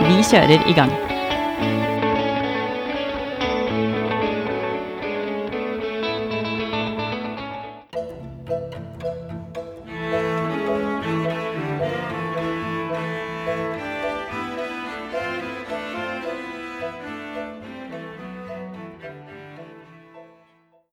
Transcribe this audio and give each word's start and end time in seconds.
Vi 0.00 0.22
kjører 0.24 0.68
i 0.68 0.72
gang. 0.76 0.92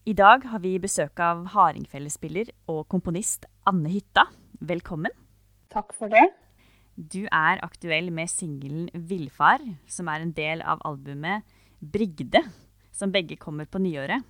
I 0.08 0.14
dag 0.16 0.46
har 0.48 0.60
vi 0.64 0.78
besøk 0.80 1.20
av 1.20 1.42
hardingfellesspiller 1.52 2.54
og 2.72 2.86
komponist 2.88 3.44
Anne 3.68 3.92
Hytta. 3.92 4.24
Velkommen. 4.64 5.12
Takk 5.74 5.92
for 5.94 6.08
det. 6.08 6.30
Du 6.98 7.27
er 7.29 7.59
aktuell 7.62 8.09
med 8.09 8.26
singelen 8.26 8.90
'Villfar', 8.90 9.62
som 9.87 10.07
er 10.07 10.23
en 10.23 10.31
del 10.34 10.63
av 10.65 10.81
albumet 10.81 11.43
'Brigde', 11.77 12.41
som 12.91 13.12
begge 13.12 13.37
kommer 13.37 13.65
på 13.65 13.77
nyåret. 13.77 14.23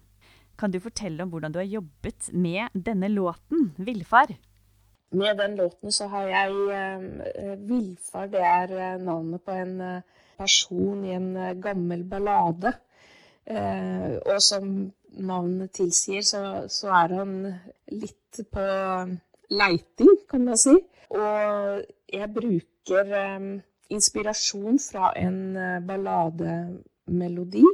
Kan 0.60 0.72
du 0.72 0.80
fortelle 0.80 1.24
om 1.24 1.30
hvordan 1.30 1.54
du 1.54 1.60
har 1.60 1.66
jobbet 1.66 2.34
med 2.34 2.68
denne 2.76 3.08
låten, 3.08 3.72
'Villfar'? 3.80 4.36
Med 5.12 5.38
den 5.38 5.56
låten 5.56 5.92
så 5.92 6.08
har 6.08 6.28
jeg 6.28 6.52
eh, 6.76 7.56
Villfar, 7.70 8.28
det 8.28 8.42
er 8.44 8.74
eh, 8.76 9.00
navnet 9.00 9.42
på 9.46 9.52
en 9.52 9.82
eh, 9.82 10.02
person 10.38 11.06
i 11.06 11.14
en 11.16 11.62
gammel 11.62 12.04
ballade. 12.04 12.74
Og 13.48 14.42
som 14.44 14.92
navnet 15.18 15.72
tilsier, 15.72 16.22
så, 16.22 16.68
så 16.68 16.90
er 16.92 17.14
han 17.16 17.32
litt 17.88 18.42
på 18.52 18.66
leiting, 19.50 20.14
kan 20.30 20.46
man 20.48 20.58
si. 20.60 20.76
Og 21.14 21.84
jeg 22.12 22.34
bruker 22.36 23.06
eh, 23.22 23.40
inspirasjon 23.94 24.80
fra 24.84 25.14
en 25.20 25.40
eh, 25.56 25.84
ballademelodi, 25.88 27.66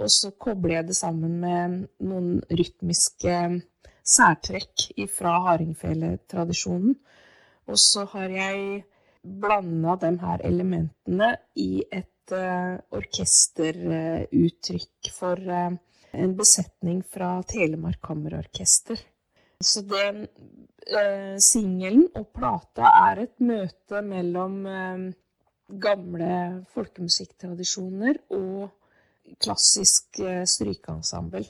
og 0.00 0.08
så 0.12 0.30
kobler 0.40 0.74
jeg 0.78 0.86
det 0.90 0.96
sammen 0.96 1.40
med 1.42 1.88
noen 2.08 2.30
rytmiske 2.48 3.34
særtrekk 4.10 4.76
fra 5.12 5.32
hardingfeletradisjonen. 5.44 6.94
Og 7.68 7.76
så 7.78 8.04
har 8.14 8.28
jeg 8.32 8.84
blanda 9.22 9.96
de 10.00 10.18
her 10.22 10.38
elementene 10.48 11.36
i 11.60 11.84
et 11.92 12.32
uh, 12.32 12.80
orkesteruttrykk 12.96 15.10
for 15.12 15.36
uh, 15.44 15.76
en 16.16 16.36
besetning 16.38 17.04
fra 17.04 17.42
Telemark 17.46 18.00
Kammerorkester. 18.02 18.96
Så 19.60 19.82
den 19.84 20.24
eh, 20.24 21.36
singelen 21.42 22.06
og 22.16 22.30
plata 22.36 22.92
er 23.10 23.26
et 23.26 23.36
møte 23.44 24.00
mellom 24.06 24.54
eh, 24.66 25.10
gamle 25.80 26.64
folkemusikktradisjoner 26.74 28.14
og 28.36 28.68
klassisk 29.42 30.20
eh, 30.24 30.44
strykeensemble. 30.48 31.44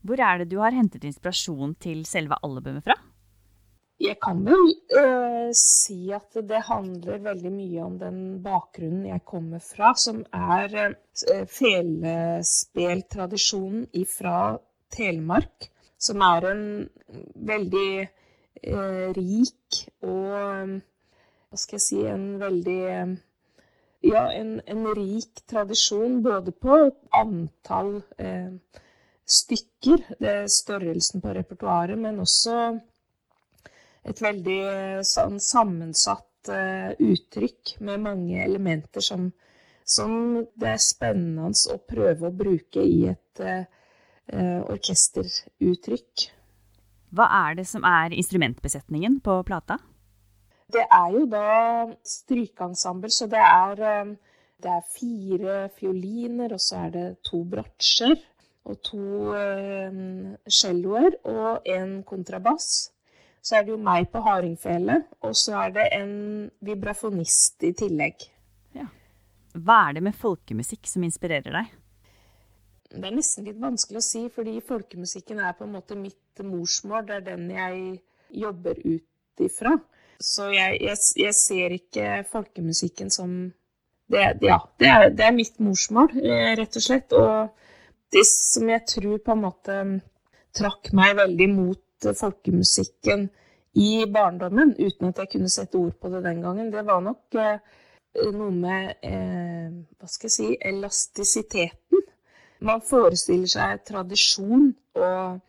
Hvor 0.00 0.16
er 0.24 0.38
det 0.40 0.48
du 0.50 0.58
har 0.62 0.72
hentet 0.74 1.04
inspirasjon 1.04 1.74
til 1.80 2.04
selve 2.08 2.36
albumet 2.42 2.84
fra? 2.86 2.94
Jeg 4.00 4.16
kan 4.24 4.38
vel 4.46 4.70
eh, 4.96 5.50
si 5.56 6.12
at 6.16 6.34
det 6.48 6.60
handler 6.70 7.18
veldig 7.26 7.52
mye 7.52 7.82
om 7.84 7.98
den 8.00 8.40
bakgrunnen 8.40 9.06
jeg 9.10 9.20
kommer 9.28 9.60
fra, 9.60 9.92
som 9.92 10.24
er 10.32 10.74
eh, 10.80 10.94
felespeltradisjonen 11.44 13.84
fra 14.08 14.56
Telemark. 14.90 15.70
Som 16.00 16.24
er 16.24 16.46
en 16.50 16.64
veldig 17.50 17.90
eh, 18.00 19.08
rik 19.16 19.80
og 20.06 20.76
Hva 21.50 21.58
skal 21.60 21.76
jeg 21.76 21.86
si 21.86 22.00
En 22.08 22.28
veldig 22.40 22.82
Ja, 24.08 24.22
en, 24.32 24.54
en 24.64 24.86
rik 24.96 25.42
tradisjon 25.50 26.22
både 26.24 26.54
på 26.56 26.78
antall 27.12 27.98
stykker, 29.30 30.06
det 30.18 30.30
er 30.30 30.46
størrelsen 30.50 31.22
på 31.22 31.34
repertoaret, 31.36 31.98
men 32.00 32.22
også 32.22 32.54
et 34.08 34.22
veldig 34.22 34.60
sånn 35.06 35.36
sammensatt 35.44 36.50
eh, 36.50 36.92
uttrykk 36.98 37.76
med 37.86 38.02
mange 38.06 38.40
elementer 38.42 39.04
som, 39.04 39.28
som, 39.84 40.14
det 40.56 40.72
er 40.74 40.82
spennende 40.82 41.52
å 41.52 41.78
prøve 41.92 42.30
å 42.30 42.36
bruke 42.36 42.82
i 42.82 43.04
et 43.12 43.44
uh, 43.44 43.62
orkesteruttrykk. 44.30 46.30
Hva 47.10 47.26
er 47.48 47.56
det 47.58 47.66
som 47.66 47.84
er 47.86 48.14
instrumentbesetningen 48.14 49.18
på 49.24 49.40
plata? 49.46 49.80
Det 50.70 50.84
er 50.86 51.14
jo 51.16 51.24
da 51.26 51.46
strykeensemble, 52.06 53.10
så 53.10 53.26
det 53.30 53.40
er, 53.42 54.12
det 54.62 54.70
er, 54.70 54.84
fire 54.94 55.56
fioliner, 55.74 56.54
og 56.54 56.62
så 56.62 56.84
er 56.84 56.92
det 56.94 57.06
to 57.26 57.42
bratsjer 57.50 58.14
og 58.70 58.78
to 58.86 59.34
celloer 60.46 61.16
og 61.26 61.66
en 61.66 62.04
kontrabass. 62.06 62.92
Så 63.42 63.56
er 63.56 63.64
det 63.64 63.72
jo 63.72 63.80
meg 63.82 64.10
på 64.12 64.20
hardingfele, 64.22 65.00
og 65.24 65.34
så 65.34 65.56
er 65.64 65.74
det 65.74 65.88
en 65.96 66.14
vibrafonist 66.62 67.64
i 67.64 67.72
tillegg. 67.74 68.28
Ja. 68.76 68.86
Hva 69.56 69.88
er 69.88 69.96
det 69.96 70.04
med 70.06 70.14
folkemusikk 70.14 70.86
som 70.86 71.08
inspirerer 71.08 71.56
deg? 71.56 71.72
Det 72.90 73.06
er 73.06 73.14
nesten 73.14 73.46
litt 73.46 73.60
vanskelig 73.62 74.00
å 74.00 74.04
si, 74.04 74.24
fordi 74.34 74.56
folkemusikken 74.66 75.38
er 75.44 75.54
på 75.58 75.66
en 75.66 75.76
måte 75.76 75.98
mitt 75.98 76.42
morsmål. 76.42 77.04
Det 77.06 77.16
er 77.20 77.26
den 77.28 77.46
jeg 77.54 78.00
jobber 78.42 78.80
ut 78.82 79.44
ifra. 79.46 79.76
Så 80.20 80.50
jeg, 80.52 80.80
jeg, 80.84 80.98
jeg 81.22 81.36
ser 81.36 81.74
ikke 81.76 82.08
folkemusikken 82.32 83.12
som 83.14 83.34
det, 84.10 84.24
Ja, 84.42 84.58
det 84.82 84.88
er, 84.90 85.04
det 85.14 85.24
er 85.24 85.36
mitt 85.36 85.60
morsmål, 85.62 86.10
eh, 86.18 86.50
rett 86.58 86.76
og 86.76 86.82
slett. 86.84 87.14
Og 87.14 87.54
det 88.12 88.24
som 88.26 88.68
jeg 88.68 88.82
tror 88.90 89.20
på 89.22 89.36
en 89.36 89.44
måte 89.44 89.76
trakk 90.56 90.90
meg 90.98 91.14
veldig 91.20 91.46
mot 91.54 92.08
folkemusikken 92.18 93.28
i 93.78 93.90
barndommen, 94.10 94.74
uten 94.80 95.12
at 95.12 95.22
jeg 95.22 95.36
kunne 95.36 95.52
sette 95.52 95.78
ord 95.78 95.94
på 96.02 96.10
det 96.10 96.24
den 96.26 96.42
gangen, 96.42 96.72
det 96.74 96.82
var 96.88 97.04
nok 97.04 97.38
eh, 97.38 97.62
noe 98.34 98.50
med 98.50 98.96
eh, 99.06 99.70
hva 99.94 100.10
skal 100.10 100.26
jeg 100.26 100.36
si 100.36 100.48
elastisiteten. 100.58 101.79
Man 102.60 102.82
forestiller 102.84 103.48
seg 103.48 103.84
tradisjon 103.88 104.70
og 105.00 105.40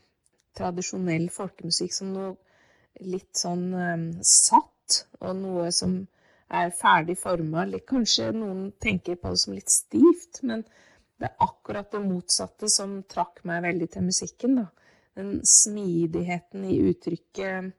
tradisjonell 0.57 1.27
folkemusikk 1.31 1.95
som 1.95 2.13
noe 2.15 2.35
litt 3.07 3.39
sånn 3.39 3.65
um, 3.73 4.05
satt, 4.23 5.05
og 5.19 5.35
noe 5.39 5.69
som 5.75 5.97
er 6.51 6.73
ferdig 6.75 7.17
forma. 7.19 7.65
Kanskje 7.87 8.31
noen 8.35 8.71
tenker 8.83 9.19
på 9.19 9.31
det 9.31 9.41
som 9.43 9.55
litt 9.55 9.71
stivt, 9.71 10.41
men 10.43 10.63
det 11.19 11.29
er 11.29 11.45
akkurat 11.47 11.91
det 11.91 12.03
motsatte 12.03 12.69
som 12.71 13.01
trakk 13.11 13.43
meg 13.47 13.63
veldig 13.67 13.91
til 13.93 14.07
musikken. 14.07 14.61
da 14.63 14.69
den 15.13 15.41
smidigheten 15.45 16.65
i 16.65 16.79
uttrykket, 16.89 17.71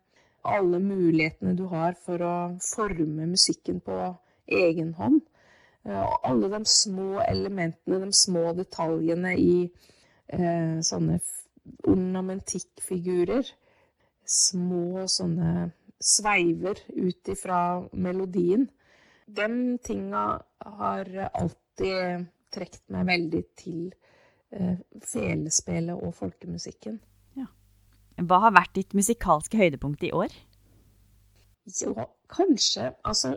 alle 0.42 0.78
mulighetene 0.82 1.54
du 1.56 1.64
har 1.70 1.94
for 2.04 2.24
å 2.26 2.34
forme 2.64 3.28
musikken 3.30 3.80
på 3.84 3.98
egen 4.62 4.92
hånd. 4.98 5.22
Eh, 5.86 6.02
og 6.02 6.18
alle 6.28 6.50
de 6.52 6.62
små 6.68 7.22
elementene, 7.24 8.00
de 8.04 8.12
små 8.16 8.52
detaljene 8.58 9.34
i 9.38 9.54
eh, 9.66 10.78
sånne 10.84 11.18
ornamentikkfigurer. 11.90 13.50
Små 14.22 15.06
sånne 15.10 15.70
sveiver 16.02 16.78
ut 16.94 17.32
ifra 17.32 17.62
melodien. 17.92 18.68
De 19.26 19.48
tinga 19.84 20.26
har 20.78 21.10
alltid 21.30 22.28
trukket 22.52 22.84
meg 22.92 23.08
veldig 23.08 23.42
til 23.58 23.88
eh, 24.52 24.76
felespillet 25.08 25.96
og 25.96 26.14
folkemusikken. 26.18 27.00
Hva 28.20 28.38
har 28.44 28.54
vært 28.54 28.74
ditt 28.76 28.94
musikalske 28.96 29.58
høydepunkt 29.58 30.02
i 30.04 30.12
år? 30.12 30.34
Ja, 31.80 32.06
kanskje 32.32 32.90
Altså, 33.06 33.36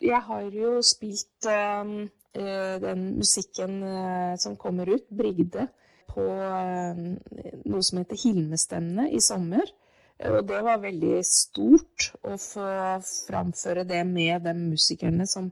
jeg 0.00 0.20
har 0.26 0.48
jo 0.54 0.78
spilt 0.86 1.48
uh, 1.48 1.92
den 2.84 3.04
musikken 3.18 3.82
uh, 3.84 4.34
som 4.40 4.56
kommer 4.56 4.88
ut, 4.90 5.06
Brigde, 5.10 5.68
på 6.10 6.24
uh, 6.24 7.04
noe 7.66 7.82
som 7.86 8.00
heter 8.00 8.20
Hilmestemmene 8.22 9.10
i 9.12 9.20
sommer. 9.24 9.72
Og 10.20 10.42
det 10.44 10.58
var 10.66 10.82
veldig 10.82 11.22
stort 11.24 12.10
å 12.28 12.34
få 12.36 12.64
framføre 13.00 13.86
det 13.88 14.02
med 14.04 14.44
de 14.44 14.52
musikerne 14.58 15.24
som 15.28 15.48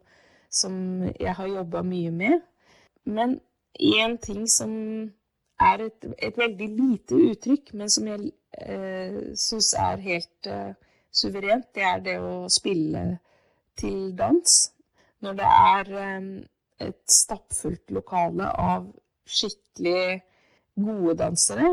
som 0.51 1.03
jeg 1.21 1.35
har 1.35 1.49
jobba 1.49 1.83
mye 1.83 2.11
med. 2.11 2.41
Men 3.05 3.41
én 3.81 4.17
ting 4.19 4.49
som 4.49 4.73
er 5.61 5.87
et, 5.87 6.05
et, 6.19 6.37
veldig 6.39 6.69
lite 6.69 7.15
uttrykk, 7.31 7.73
men 7.75 7.91
som 7.91 8.07
jeg 8.07 8.31
eh, 8.63 9.35
syns 9.35 9.73
er 9.75 10.05
helt 10.05 10.47
eh, 10.47 10.75
suverent, 11.13 11.67
det 11.75 11.83
er 11.85 12.05
det 12.05 12.19
å 12.23 12.49
spille 12.53 13.19
til 13.79 14.13
dans. 14.19 14.57
Når 15.25 15.39
det 15.39 15.51
er 15.51 15.93
eh, 16.03 16.27
et 16.89 17.03
stappfullt 17.11 17.91
lokale 17.95 18.51
av 18.55 18.89
skikkelig 19.29 20.21
gode 20.79 21.17
dansere, 21.19 21.73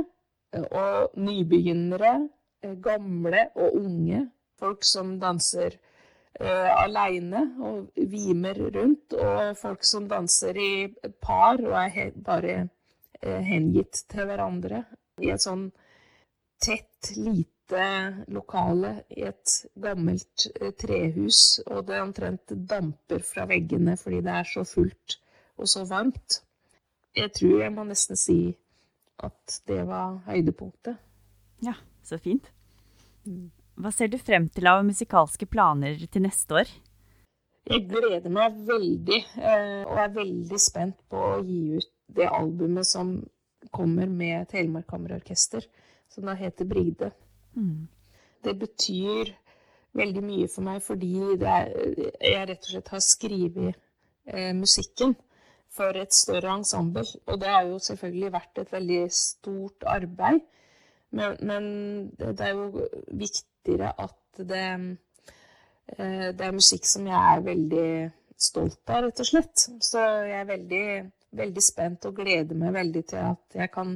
eh, 0.54 0.66
og 0.66 1.18
nybegynnere, 1.22 2.16
eh, 2.64 2.78
gamle 2.82 3.50
og 3.56 3.78
unge, 3.82 4.26
folk 4.60 4.86
som 4.88 5.18
danser 5.20 5.76
uh, 6.40 6.72
aleine 6.80 7.42
og 7.60 7.90
vimer 8.12 8.60
rundt, 8.76 9.14
og 9.14 9.58
folk 9.60 9.84
som 9.84 10.08
danser 10.08 10.56
i 10.56 10.72
par 11.22 11.60
og 11.60 11.76
er 11.76 12.14
bare 12.16 12.56
uh, 12.64 13.42
hengitt 13.44 14.06
til 14.12 14.30
hverandre 14.30 14.86
i 15.20 15.34
et 15.34 15.44
sånn 15.44 15.68
tett, 16.62 17.12
lite 17.16 18.26
lokale 18.32 18.92
i 19.16 19.26
et 19.28 19.56
gammelt 19.82 20.48
uh, 20.62 20.72
trehus, 20.78 21.60
og 21.66 21.88
det 21.90 22.02
omtrent 22.02 22.56
damper 22.70 23.24
fra 23.26 23.48
veggene 23.50 23.98
fordi 24.00 24.22
det 24.26 24.36
er 24.42 24.50
så 24.50 24.66
fullt 24.68 25.18
og 25.58 25.70
så 25.72 25.86
varmt. 25.90 26.42
Jeg 27.16 27.32
tror 27.38 27.62
jeg 27.64 27.74
må 27.74 27.86
nesten 27.88 28.20
si 28.20 28.40
at 29.24 29.60
det 29.70 29.86
var 29.88 30.20
høydepunktet. 30.28 30.98
Ja, 31.64 31.78
så 32.04 32.20
fint. 32.20 32.50
Hva 33.76 33.92
ser 33.96 34.12
du 34.12 34.18
frem 34.20 34.50
til 34.52 34.68
av 34.70 34.84
musikalske 34.88 35.48
planer 35.48 36.00
til 36.12 36.26
neste 36.28 36.60
år? 36.62 36.74
Jeg 37.66 37.88
gleder 37.90 38.30
meg 38.30 38.60
veldig, 38.68 39.22
eh, 39.42 39.82
og 39.88 39.98
er 40.04 40.12
veldig 40.14 40.60
spent 40.62 41.00
på 41.10 41.18
å 41.18 41.40
gi 41.42 41.80
ut 41.80 41.90
det 42.16 42.28
albumet 42.30 42.86
som 42.86 43.16
kommer 43.74 44.12
med 44.12 44.52
Telemark 44.52 44.86
Kammerorkester, 44.92 45.66
som 46.16 46.30
da 46.30 46.36
heter 46.40 46.68
Brigde. 46.70 47.12
Mm. 47.56 47.88
Det 48.46 48.56
betyr 48.60 49.34
veldig 49.96 50.24
mye 50.26 50.48
for 50.52 50.66
meg 50.68 50.82
fordi 50.84 51.14
er, 51.36 51.72
jeg 52.20 52.50
rett 52.50 52.68
og 52.68 52.72
slett 52.72 52.92
har 52.94 53.04
skrevet 53.04 53.78
eh, 54.28 54.52
musikken 54.56 55.16
for 55.76 55.98
et 56.00 56.14
større 56.16 56.54
ensemble. 56.56 57.06
Og 57.28 57.40
det 57.42 57.52
har 57.52 57.66
jo 57.68 57.80
selvfølgelig 57.84 58.34
vært 58.34 58.62
et 58.62 58.72
veldig 58.76 59.02
stort 59.12 59.88
arbeid. 59.92 60.44
Men, 61.16 61.36
men 61.48 61.66
det 62.20 62.44
er 62.44 62.54
jo 62.56 62.86
viktigere 63.12 63.92
at 64.04 64.40
det, 64.40 64.64
eh, 65.98 66.30
det 66.36 66.48
er 66.48 66.56
musikk 66.56 66.88
som 66.90 67.08
jeg 67.08 67.36
er 67.36 67.44
veldig 67.46 67.90
stolt 68.36 68.82
av, 68.92 69.06
rett 69.06 69.22
og 69.24 69.30
slett. 69.30 69.68
Så 69.84 70.02
jeg 70.28 70.40
er 70.42 70.50
veldig, 70.50 70.88
veldig 71.44 71.64
spent 71.64 72.08
og 72.10 72.20
gleder 72.20 72.60
meg 72.60 72.76
veldig 72.76 73.06
til 73.12 73.32
at 73.36 73.62
jeg 73.62 73.72
kan 73.76 73.96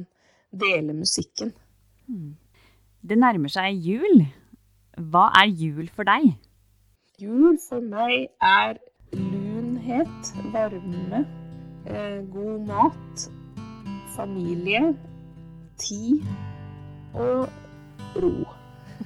dele 0.50 0.96
musikken. 0.96 1.52
Det 3.00 3.18
nærmer 3.18 3.52
seg 3.52 3.76
jul. 3.86 4.24
Hva 5.10 5.30
er 5.40 5.48
jul 5.48 5.88
for 5.94 6.08
deg? 6.08 6.34
Jul 7.20 7.56
for 7.68 7.84
meg 7.84 8.28
er 8.44 8.76
lunhet, 9.16 10.32
varme, 10.52 11.24
eh, 11.86 12.20
god 12.32 12.66
mat, 12.68 13.24
familie, 14.16 14.94
tid 15.80 16.24
og 17.14 17.48
ro. 18.16 18.32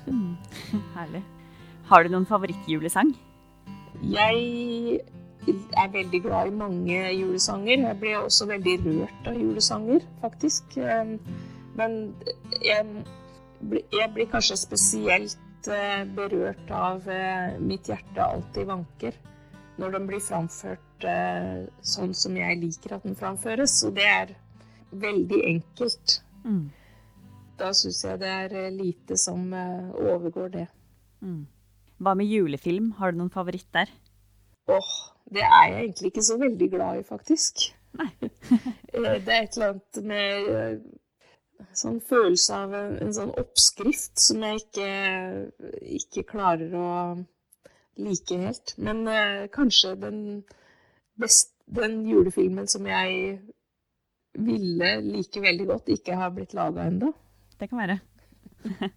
Herlig. 0.96 1.22
Har 1.88 2.02
du 2.02 2.14
noen 2.14 2.26
favorittjulesang? 2.26 3.14
Jeg 4.02 5.00
er 5.76 5.90
veldig 5.92 6.20
glad 6.22 6.48
i 6.48 6.54
mange 6.56 7.00
julesanger. 7.14 7.86
Jeg 7.88 8.00
blir 8.00 8.16
også 8.22 8.48
veldig 8.48 8.78
rørt 8.86 9.28
av 9.28 9.36
julesanger, 9.38 10.06
faktisk. 10.22 10.78
Men 11.78 12.14
jeg, 12.62 13.04
jeg 13.92 14.10
blir 14.14 14.30
kanskje 14.30 14.58
spesielt 14.60 15.68
eh, 15.70 16.04
berørt 16.16 16.70
av 16.70 17.08
eh, 17.10 17.56
Mitt 17.58 17.90
hjerte 17.90 18.22
alltid 18.22 18.70
vanker. 18.70 19.18
Når 19.80 19.96
den 19.96 20.06
blir 20.06 20.22
framført 20.22 21.08
eh, 21.10 21.66
sånn 21.82 22.14
som 22.14 22.36
jeg 22.38 22.60
liker 22.62 22.96
at 22.98 23.06
den 23.06 23.18
framføres. 23.18 23.80
Og 23.88 23.96
det 23.98 24.06
er 24.06 24.34
veldig 24.94 25.44
enkelt. 25.56 26.20
Mm 26.44 26.64
da 27.58 27.70
syns 27.76 28.00
jeg 28.04 28.20
det 28.22 28.30
er 28.30 28.70
lite 28.74 29.18
som 29.20 29.52
overgår 29.54 30.48
det. 30.54 30.64
Mm. 31.22 31.44
Hva 32.02 32.14
med 32.18 32.26
julefilm, 32.28 32.92
har 32.98 33.12
du 33.12 33.20
noen 33.20 33.32
favoritt 33.32 33.68
der? 33.74 33.90
Åh, 34.66 34.74
oh, 34.74 34.92
det 35.30 35.44
er 35.44 35.68
jeg 35.70 35.80
egentlig 35.84 36.10
ikke 36.12 36.26
så 36.26 36.38
veldig 36.40 36.68
glad 36.72 37.00
i, 37.00 37.06
faktisk. 37.06 37.68
Nei. 37.94 38.10
Det 38.94 39.30
er 39.30 39.44
et 39.44 39.56
eller 39.56 39.68
annet 39.68 39.98
med 40.02 40.80
sånn 41.74 42.00
følelse 42.04 42.58
av 42.66 42.74
en, 42.78 42.96
en 43.02 43.14
sånn 43.14 43.32
oppskrift 43.40 44.18
som 44.20 44.42
jeg 44.46 44.62
ikke, 44.64 44.88
ikke, 45.98 46.26
klarer 46.28 46.74
å 46.78 46.88
like 48.00 48.38
helt. 48.40 48.74
Men 48.78 49.04
eh, 49.10 49.46
kanskje 49.54 49.94
den, 50.02 50.20
best, 51.20 51.54
den 51.66 52.02
julefilmen 52.08 52.70
som 52.70 52.86
jeg 52.90 53.38
ville 54.34 54.90
like 55.04 55.42
veldig 55.42 55.68
godt, 55.70 55.92
ikke 55.94 56.18
har 56.18 56.34
blitt 56.34 56.56
laga 56.58 56.88
ennå. 56.90 57.12
Det 57.58 57.70
kan 57.70 57.84
være. 57.84 58.00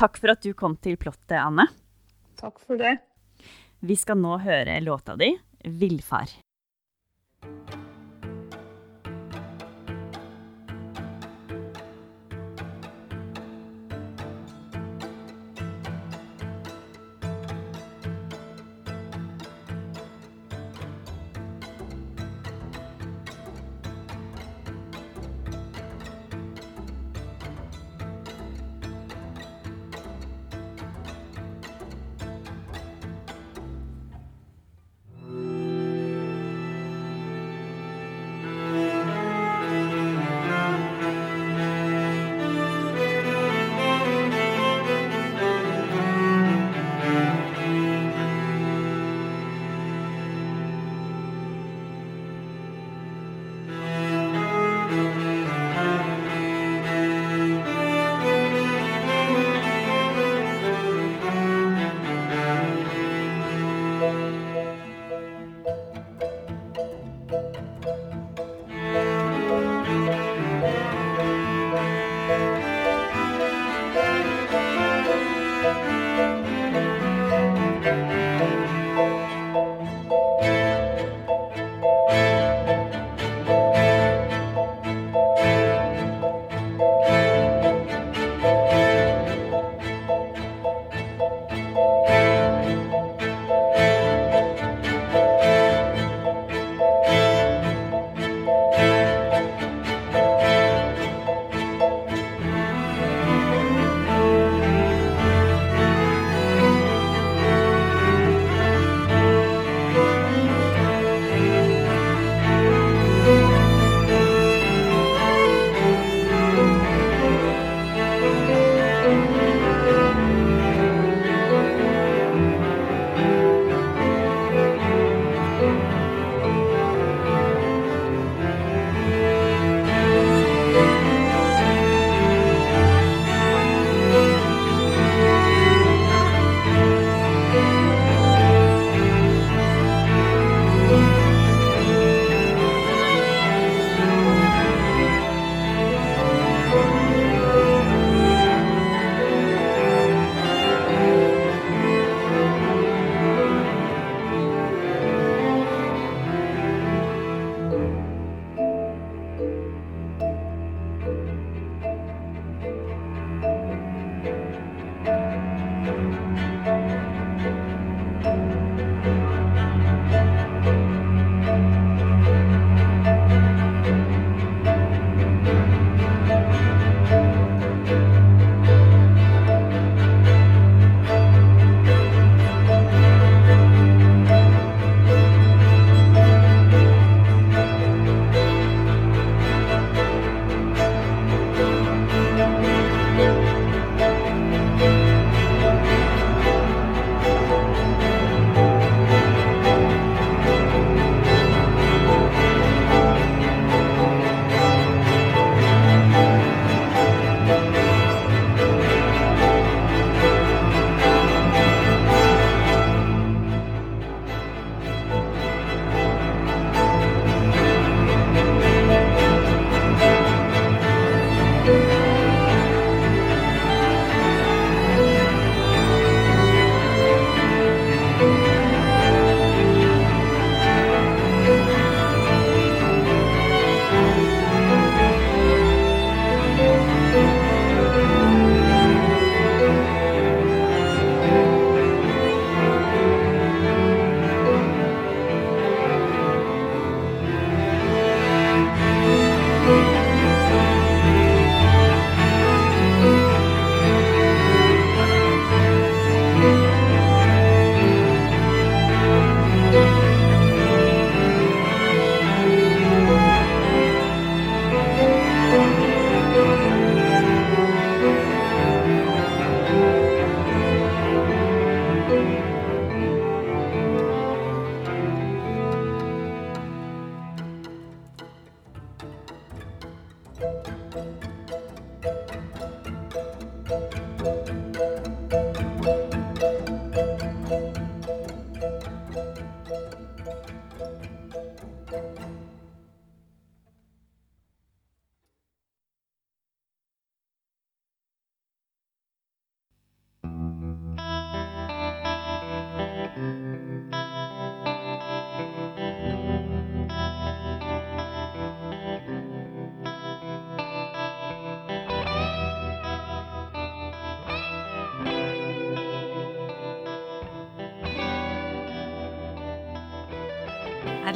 Takk 0.00 0.20
for 0.20 0.32
at 0.32 0.44
du 0.44 0.52
kom 0.56 0.78
til 0.80 0.96
plottet, 1.00 1.38
Anne. 1.40 1.68
Takk 2.40 2.60
for 2.60 2.80
det. 2.80 2.96
Vi 3.84 3.96
skal 3.96 4.18
nå 4.20 4.38
høre 4.40 4.80
låta 4.80 5.16
di, 5.20 5.34
'Villfar'. 5.64 6.45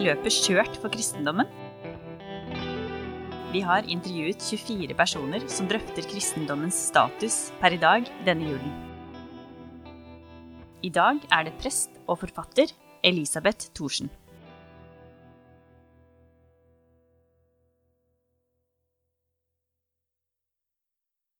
Er 0.01 0.15
løpet 0.15 0.33
kjørt 0.33 0.77
for 0.81 0.89
kristendommen? 0.89 1.45
Vi 3.53 3.61
har 3.61 3.85
intervjuet 3.85 4.41
24 4.41 4.95
personer 4.97 5.43
som 5.53 5.67
drøfter 5.69 6.07
kristendommens 6.09 6.79
status 6.89 7.51
per 7.61 7.75
i 7.77 7.81
dag 7.83 8.07
denne 8.25 8.49
julen. 8.49 8.71
I 10.81 10.89
dag 10.89 11.21
er 11.29 11.45
det 11.45 11.53
prest 11.61 12.01
og 12.07 12.17
forfatter 12.23 12.73
Elisabeth 13.05 13.69
Thorsen. 13.77 14.09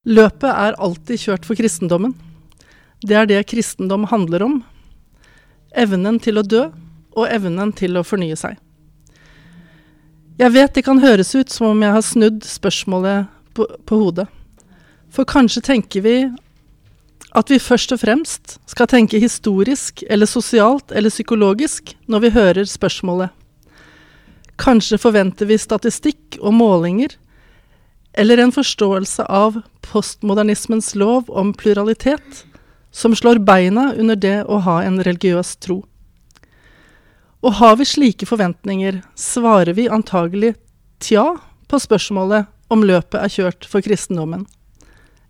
Løpet 0.05 0.53
er 0.53 0.77
alltid 0.77 1.25
kjørt 1.25 1.49
for 1.49 1.57
kristendommen. 1.57 2.13
Det 3.01 3.17
er 3.17 3.25
det 3.25 3.41
kristendom 3.49 4.05
handler 4.13 4.45
om. 4.51 4.61
Evnen 5.73 6.21
til 6.21 6.37
å 6.37 6.45
dø 6.45 6.69
og 7.17 7.29
evnen 7.29 7.73
til 7.77 7.99
å 7.99 8.07
fornye 8.07 8.37
seg. 8.39 8.59
Jeg 10.41 10.55
vet 10.55 10.75
det 10.75 10.85
kan 10.87 11.03
høres 11.03 11.35
ut 11.37 11.51
som 11.53 11.73
om 11.73 11.83
jeg 11.85 11.93
har 11.93 12.05
snudd 12.07 12.45
spørsmålet 12.49 13.29
på, 13.57 13.67
på 13.85 13.99
hodet. 14.01 14.29
For 15.13 15.29
kanskje 15.29 15.63
tenker 15.67 16.05
vi 16.07 16.17
at 17.37 17.51
vi 17.51 17.61
først 17.63 17.93
og 17.95 18.01
fremst 18.03 18.57
skal 18.71 18.89
tenke 18.91 19.21
historisk 19.23 20.03
eller 20.09 20.27
sosialt 20.27 20.95
eller 20.97 21.13
psykologisk 21.13 21.93
når 22.11 22.25
vi 22.25 22.33
hører 22.35 22.71
spørsmålet. 22.71 23.31
Kanskje 24.61 24.99
forventer 25.01 25.49
vi 25.49 25.59
statistikk 25.59 26.39
og 26.41 26.55
målinger, 26.55 27.15
eller 28.13 28.43
en 28.43 28.53
forståelse 28.53 29.25
av 29.25 29.61
postmodernismens 29.87 30.95
lov 30.99 31.31
om 31.31 31.55
pluralitet, 31.55 32.45
som 32.91 33.15
slår 33.15 33.39
beina 33.47 33.93
under 33.95 34.19
det 34.19 34.41
å 34.45 34.59
ha 34.67 34.81
en 34.83 34.99
religiøs 35.05 35.55
tro. 35.63 35.81
Og 37.41 37.57
har 37.57 37.77
vi 37.81 37.87
slike 37.89 38.29
forventninger, 38.29 39.01
svarer 39.17 39.73
vi 39.77 39.89
antagelig 39.89 40.55
tja 41.01 41.25
på 41.71 41.81
spørsmålet 41.81 42.51
om 42.71 42.85
løpet 42.85 43.19
er 43.21 43.33
kjørt 43.33 43.69
for 43.69 43.85
kristendommen. 43.85 44.45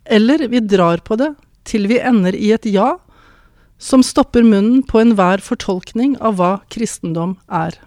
Eller 0.05 0.49
vi 0.50 0.62
drar 0.64 1.05
på 1.07 1.17
det 1.21 1.35
til 1.69 1.87
vi 1.90 2.00
ender 2.02 2.35
i 2.35 2.50
et 2.57 2.67
ja, 2.67 2.97
som 3.81 4.02
stopper 4.05 4.45
munnen 4.45 4.83
på 4.85 5.00
enhver 5.00 5.40
fortolkning 5.45 6.17
av 6.21 6.37
hva 6.40 6.52
kristendom 6.73 7.38
er. 7.47 7.79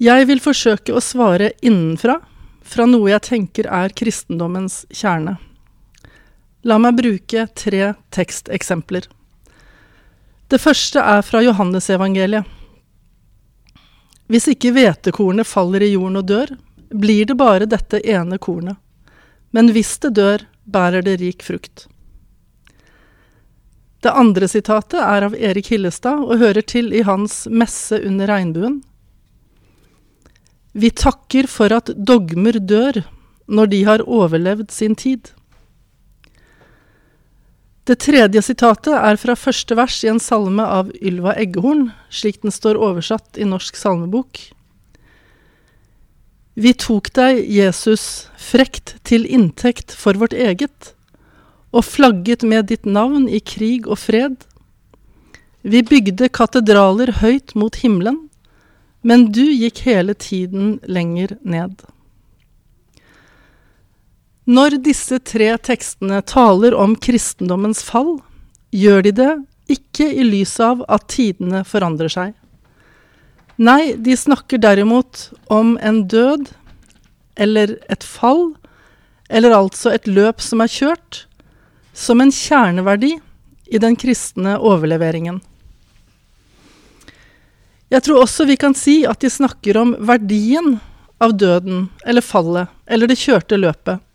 Jeg 0.00 0.28
vil 0.30 0.40
forsøke 0.40 0.94
å 0.96 1.02
svare 1.04 1.50
innenfra, 1.60 2.20
fra 2.62 2.86
noe 2.86 3.10
jeg 3.10 3.24
tenker 3.26 3.66
er 3.66 3.92
kristendommens 3.96 4.84
kjerne. 4.94 5.34
La 6.62 6.76
meg 6.78 6.96
bruke 7.00 7.46
tre 7.56 7.94
teksteksempler. 8.14 9.08
Det 10.50 10.58
første 10.58 10.98
er 10.98 11.22
fra 11.22 11.42
Johannesevangeliet. 11.44 12.46
Hvis 14.30 14.48
ikke 14.50 14.72
hvetekornet 14.74 15.46
faller 15.46 15.82
i 15.82 15.92
jorden 15.92 16.18
og 16.20 16.26
dør, 16.26 16.50
blir 16.90 17.26
det 17.26 17.36
bare 17.38 17.68
dette 17.70 18.00
ene 18.02 18.38
kornet. 18.42 18.78
Men 19.54 19.70
hvis 19.74 19.96
det 20.02 20.14
dør, 20.18 20.44
bærer 20.66 21.06
det 21.06 21.16
rik 21.22 21.42
frukt. 21.46 21.86
Det 24.02 24.12
andre 24.16 24.48
sitatet 24.48 24.98
er 25.02 25.26
av 25.26 25.34
Erik 25.36 25.70
Hillestad 25.70 26.22
og 26.24 26.38
hører 26.40 26.64
til 26.66 26.94
i 26.96 27.02
hans 27.06 27.44
Messe 27.50 27.98
under 28.06 28.30
regnbuen. 28.30 28.80
Vi 30.72 30.90
takker 30.90 31.50
for 31.50 31.74
at 31.74 31.90
dogmer 31.94 32.58
dør 32.58 33.02
når 33.50 33.70
de 33.70 33.84
har 33.84 34.06
overlevd 34.06 34.70
sin 34.72 34.94
tid. 34.94 35.34
Det 37.88 37.96
tredje 38.04 38.42
sitatet 38.44 38.92
er 38.92 39.16
fra 39.16 39.34
første 39.38 39.76
vers 39.78 39.96
i 40.04 40.10
en 40.12 40.20
salme 40.20 40.64
av 40.64 40.90
Ylva 41.00 41.32
Eggehorn, 41.40 41.88
slik 42.12 42.42
den 42.42 42.52
står 42.52 42.78
oversatt 42.78 43.40
i 43.40 43.46
Norsk 43.48 43.78
salmebok. 43.78 44.42
Vi 46.60 46.74
tok 46.76 47.08
deg, 47.16 47.40
Jesus, 47.48 48.28
frekt 48.36 48.98
til 49.08 49.24
inntekt 49.24 49.94
for 49.96 50.18
vårt 50.20 50.36
eget, 50.36 50.92
og 51.72 51.86
flagget 51.86 52.44
med 52.44 52.68
ditt 52.68 52.84
navn 52.84 53.28
i 53.30 53.40
krig 53.40 53.88
og 53.88 54.02
fred. 54.02 54.36
Vi 55.62 55.80
bygde 55.86 56.28
katedraler 56.28 57.14
høyt 57.22 57.54
mot 57.56 57.78
himmelen, 57.80 58.26
men 59.00 59.30
du 59.32 59.46
gikk 59.46 59.86
hele 59.86 60.12
tiden 60.12 60.76
lenger 60.84 61.38
ned. 61.40 61.80
Når 64.50 64.80
disse 64.82 65.20
tre 65.22 65.52
tekstene 65.62 66.18
taler 66.26 66.74
om 66.74 66.96
kristendommens 66.98 67.84
fall, 67.86 68.16
gjør 68.74 69.04
de 69.06 69.12
det 69.20 69.32
ikke 69.70 70.08
i 70.10 70.24
lys 70.26 70.56
av 70.64 70.80
at 70.90 71.04
tidene 71.12 71.60
forandrer 71.68 72.10
seg. 72.10 72.32
Nei, 73.60 73.92
de 73.94 74.16
snakker 74.18 74.58
derimot 74.58 75.28
om 75.52 75.76
en 75.78 76.02
død, 76.10 76.48
eller 77.38 77.76
et 77.92 78.02
fall, 78.02 78.56
eller 79.30 79.54
altså 79.54 79.94
et 79.94 80.10
løp 80.10 80.42
som 80.42 80.64
er 80.64 80.72
kjørt, 80.72 81.22
som 81.94 82.18
en 82.18 82.34
kjerneverdi 82.34 83.14
i 83.70 83.78
den 83.78 83.94
kristne 83.94 84.56
overleveringen. 84.58 85.38
Jeg 87.90 88.02
tror 88.06 88.24
også 88.24 88.50
vi 88.50 88.58
kan 88.58 88.74
si 88.74 89.02
at 89.06 89.22
de 89.22 89.30
snakker 89.30 89.78
om 89.78 89.94
verdien 90.10 90.80
av 91.22 91.38
døden, 91.38 91.90
eller 92.02 92.24
fallet, 92.24 92.70
eller 92.90 93.06
det 93.06 93.20
kjørte 93.20 93.60
løpet 93.60 94.09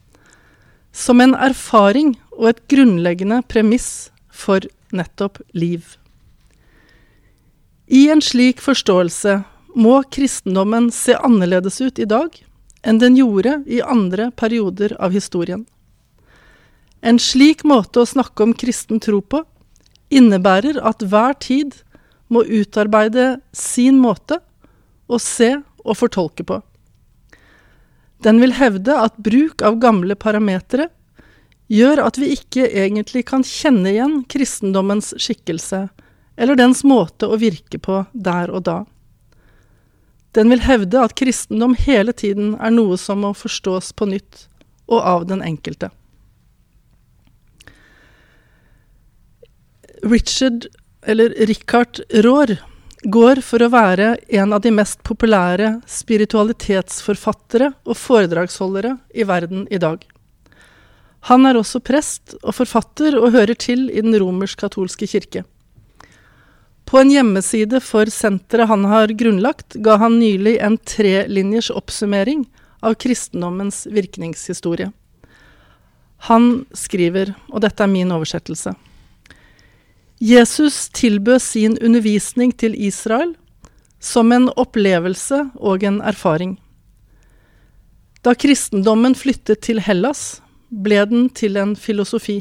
som 0.95 1.19
en 1.21 1.35
erfaring 1.35 2.15
og 2.37 2.53
et 2.53 2.63
grunnleggende 2.71 3.41
premiss 3.51 4.09
for 4.31 4.63
nettopp 4.95 5.41
liv. 5.51 5.83
I 7.91 8.07
en 8.09 8.23
slik 8.23 8.63
forståelse 8.63 9.41
må 9.75 9.99
kristendommen 10.15 10.87
se 10.95 11.17
annerledes 11.19 11.81
ut 11.83 11.99
i 11.99 12.07
dag 12.09 12.39
enn 12.85 13.01
den 13.01 13.17
gjorde 13.19 13.59
i 13.67 13.81
andre 13.83 14.29
perioder 14.31 14.95
av 15.01 15.11
historien. 15.13 15.65
En 17.01 17.19
slik 17.21 17.65
måte 17.67 18.01
å 18.01 18.09
snakke 18.09 18.45
om 18.45 18.55
kristen 18.57 19.01
tro 19.03 19.19
på 19.21 19.43
innebærer 20.13 20.79
at 20.81 21.03
hver 21.03 21.35
tid 21.41 21.75
må 22.31 22.45
utarbeide 22.45 23.35
sin 23.53 23.99
måte 24.01 24.39
å 25.05 25.19
se 25.21 25.51
og 25.85 25.99
fortolke 25.99 26.45
på. 26.47 26.61
Den 28.25 28.41
vil 28.41 28.55
hevde 28.57 28.95
at 28.97 29.17
bruk 29.21 29.61
av 29.61 29.77
gamle 29.83 30.15
parametere 30.17 30.89
gjør 31.69 32.01
at 32.05 32.17
vi 32.21 32.31
ikke 32.33 32.65
egentlig 32.65 33.25
kan 33.29 33.45
kjenne 33.45 33.91
igjen 33.91 34.17
kristendommens 34.29 35.13
skikkelse, 35.21 35.85
eller 36.35 36.57
dens 36.57 36.83
måte 36.85 37.29
å 37.29 37.37
virke 37.41 37.79
på 37.81 38.01
der 38.13 38.49
og 38.49 38.65
da. 38.65 38.79
Den 40.35 40.49
vil 40.51 40.65
hevde 40.65 40.99
at 41.05 41.15
kristendom 41.15 41.77
hele 41.79 42.13
tiden 42.17 42.55
er 42.59 42.73
noe 42.73 42.97
som 42.99 43.21
må 43.23 43.31
forstås 43.37 43.93
på 43.95 44.09
nytt, 44.09 44.47
og 44.91 44.99
av 45.01 45.29
den 45.29 45.41
enkelte. 45.45 45.89
Richard, 50.05 50.67
eller 51.01 51.33
Richard 51.49 52.01
Rohr, 52.25 52.57
går 53.05 53.41
for 53.45 53.61
å 53.61 53.69
være 53.69 54.15
en 54.33 54.53
av 54.55 54.61
de 54.63 54.71
mest 54.73 55.01
populære 55.05 55.79
spiritualitetsforfattere 55.89 57.71
og 57.85 57.97
foredragsholdere 57.99 58.95
i 59.13 59.25
verden 59.27 59.67
i 59.69 59.79
dag. 59.81 60.01
Han 61.29 61.45
er 61.49 61.57
også 61.57 61.81
prest 61.85 62.35
og 62.41 62.53
forfatter 62.57 63.17
og 63.17 63.33
hører 63.33 63.57
til 63.57 63.87
i 63.89 64.01
den 64.05 64.17
romersk-katolske 64.21 65.09
kirke. 65.09 65.43
På 66.85 67.01
en 67.01 67.09
hjemmeside 67.09 67.79
for 67.81 68.09
senteret 68.13 68.69
han 68.69 68.85
har 68.89 69.13
grunnlagt, 69.17 69.77
ga 69.81 69.97
han 70.01 70.19
nylig 70.21 70.59
en 70.61 70.77
trelinjers 70.77 71.71
oppsummering 71.73 72.45
av 72.85 72.97
kristendommens 73.01 73.87
virkningshistorie. 73.89 74.91
Han 76.29 76.65
skriver, 76.77 77.33
og 77.49 77.65
dette 77.65 77.81
er 77.81 77.89
min 77.89 78.13
oversettelse 78.13 78.75
Jesus 80.25 80.89
tilbød 80.89 81.39
sin 81.39 81.75
undervisning 81.85 82.49
til 82.57 82.73
Israel 82.73 83.35
som 84.01 84.31
en 84.33 84.47
opplevelse 84.57 85.37
og 85.53 85.83
en 85.85 85.99
erfaring. 86.01 86.55
Da 88.25 88.33
kristendommen 88.33 89.13
flyttet 89.13 89.61
til 89.67 89.83
Hellas, 89.85 90.41
ble 90.69 91.03
den 91.05 91.29
til 91.29 91.61
en 91.61 91.75
filosofi. 91.77 92.39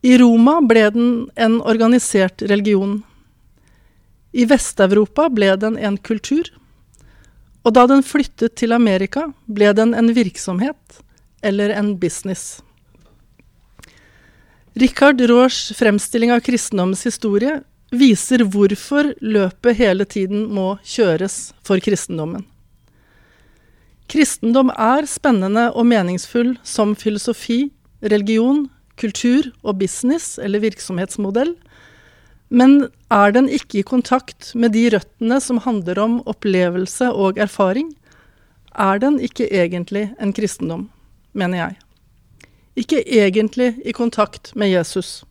I 0.00 0.16
Roma 0.22 0.56
ble 0.64 0.86
den 0.96 1.12
en 1.36 1.60
organisert 1.60 2.40
religion. 2.48 3.02
I 4.32 4.48
Vest-Europa 4.48 5.28
ble 5.28 5.52
den 5.60 5.76
en 5.76 6.00
kultur. 6.00 6.48
Og 7.68 7.76
da 7.76 7.84
den 7.90 8.00
flyttet 8.00 8.56
til 8.56 8.72
Amerika, 8.72 9.28
ble 9.44 9.76
den 9.76 9.92
en 9.92 10.14
virksomhet, 10.16 11.02
eller 11.44 11.76
en 11.76 11.98
business. 12.00 12.62
Richard 14.74 15.20
Rohrs 15.20 15.72
fremstilling 15.76 16.32
av 16.32 16.40
kristendommens 16.40 17.04
historie 17.04 17.58
viser 17.92 18.40
hvorfor 18.48 19.10
løpet 19.20 19.76
hele 19.76 20.06
tiden 20.08 20.46
må 20.48 20.78
kjøres 20.80 21.52
for 21.60 21.82
kristendommen. 21.84 22.46
Kristendom 24.08 24.72
er 24.72 25.04
spennende 25.08 25.66
og 25.76 25.84
meningsfull 25.90 26.54
som 26.64 26.96
filosofi, 26.96 27.66
religion, 28.00 28.64
kultur 28.96 29.50
og 29.60 29.76
business 29.84 30.38
eller 30.40 30.64
virksomhetsmodell, 30.64 31.52
men 32.48 32.88
er 33.12 33.36
den 33.36 33.52
ikke 33.52 33.80
i 33.80 33.86
kontakt 33.88 34.54
med 34.56 34.72
de 34.72 34.88
røttene 34.96 35.40
som 35.40 35.60
handler 35.64 36.00
om 36.00 36.18
opplevelse 36.28 37.12
og 37.12 37.40
erfaring, 37.40 37.92
er 38.72 39.04
den 39.04 39.20
ikke 39.20 39.52
egentlig 39.52 40.08
en 40.16 40.32
kristendom, 40.32 40.88
mener 41.36 41.66
jeg. 41.66 41.80
Ikke 42.78 43.02
egentlig 43.04 43.74
i 43.84 43.92
kontakt 43.92 44.54
med 44.56 44.72
Jesus. 44.72 45.24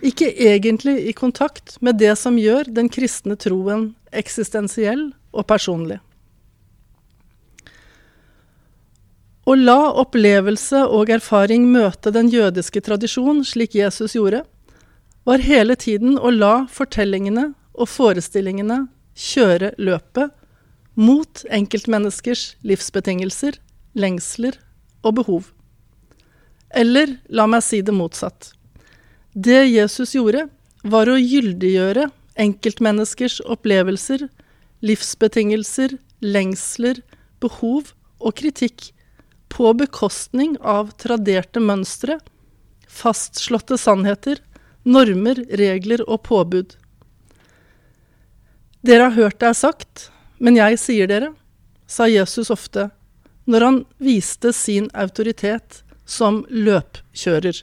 Ikke 0.00 0.30
egentlig 0.30 0.96
i 1.10 1.12
kontakt 1.12 1.76
med 1.82 1.98
det 2.00 2.14
som 2.16 2.38
gjør 2.38 2.70
den 2.72 2.88
kristne 2.88 3.36
troen 3.36 3.90
eksistensiell 4.14 5.10
og 5.32 5.46
personlig. 5.50 5.98
Å 9.48 9.54
la 9.56 9.78
opplevelse 10.00 10.84
og 10.92 11.10
erfaring 11.12 11.66
møte 11.72 12.12
den 12.12 12.28
jødiske 12.28 12.82
tradisjon, 12.84 13.40
slik 13.48 13.74
Jesus 13.76 14.16
gjorde, 14.16 14.42
var 15.24 15.44
hele 15.44 15.76
tiden 15.76 16.18
å 16.20 16.32
la 16.32 16.66
fortellingene 16.72 17.50
og 17.72 17.88
forestillingene 17.88 18.86
kjøre 19.18 19.72
løpet 19.80 20.32
mot 20.98 21.44
enkeltmenneskers 21.54 22.54
livsbetingelser, 22.66 23.56
lengsler 23.96 24.60
og 25.02 25.16
behov. 25.20 25.52
Eller 26.70 27.16
la 27.28 27.46
meg 27.48 27.64
si 27.64 27.80
det 27.82 27.94
motsatt. 27.96 28.52
Det 29.32 29.64
Jesus 29.68 30.14
gjorde, 30.16 30.48
var 30.82 31.08
å 31.10 31.18
gyldiggjøre 31.18 32.08
enkeltmenneskers 32.38 33.40
opplevelser, 33.50 34.28
livsbetingelser, 34.84 35.96
lengsler, 36.22 37.00
behov 37.42 37.92
og 38.18 38.36
kritikk 38.38 38.90
på 39.52 39.72
bekostning 39.78 40.56
av 40.60 40.92
traderte 41.00 41.60
mønstre, 41.62 42.18
fastslåtte 42.88 43.78
sannheter, 43.80 44.40
normer, 44.84 45.40
regler 45.58 46.04
og 46.06 46.22
påbud. 46.28 46.76
Dere 48.86 49.08
har 49.08 49.16
hørt 49.16 49.40
det 49.42 49.50
er 49.50 49.58
sagt, 49.58 50.08
men 50.38 50.58
jeg 50.58 50.78
sier 50.80 51.10
dere, 51.10 51.32
sa 51.88 52.06
Jesus 52.08 52.52
ofte 52.52 52.90
når 53.48 53.64
han 53.64 53.78
viste 54.02 54.52
sin 54.52 54.90
autoritet 54.92 55.82
som 56.08 56.42
løpkjører. 56.48 57.60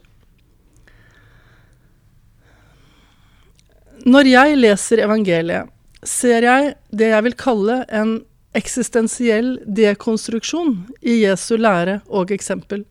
Når 4.06 4.30
jeg 4.30 4.58
leser 4.60 5.02
evangeliet, 5.02 5.72
ser 6.06 6.46
jeg 6.46 6.76
det 6.94 7.10
jeg 7.10 7.26
vil 7.26 7.38
kalle 7.40 7.80
en 7.90 8.20
eksistensiell 8.56 9.56
dekonstruksjon 9.66 10.76
i 11.02 11.24
Jesu 11.24 11.56
lære 11.58 12.00
og 12.06 12.32
eksempel. 12.32 12.86